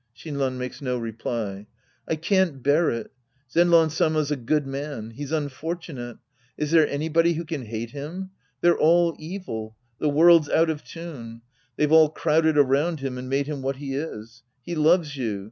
[0.17, 1.67] (Shinran makes no reply.)
[2.09, 3.11] I can't bear it.
[3.53, 5.11] Zenran Sama's a good man.
[5.11, 6.17] He's unfortunate.
[6.57, 8.31] Is there anybody who can hate him?
[8.61, 9.75] They're all evil.
[9.99, 11.43] The world's out of tune.
[11.75, 14.41] They've all crowded around him and made him what he is.
[14.63, 15.39] He loves you.